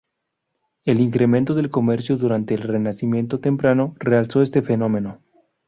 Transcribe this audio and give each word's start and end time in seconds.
El 0.83 0.99
incremento 0.99 1.53
del 1.53 1.69
comercio 1.69 2.17
durante 2.17 2.55
el 2.55 2.63
renacimiento 2.63 3.39
temprano 3.39 3.93
realzó 3.99 4.41
este 4.41 4.63
fenómeno. 4.63 5.21